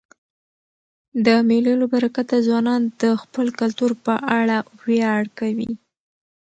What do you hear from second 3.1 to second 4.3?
خپل کلتور په